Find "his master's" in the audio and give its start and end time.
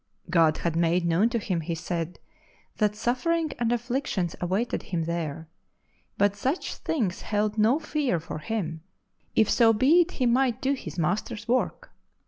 10.73-11.47